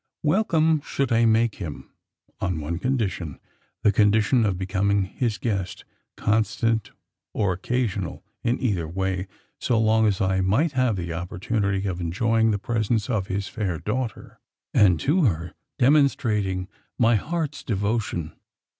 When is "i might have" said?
10.19-10.95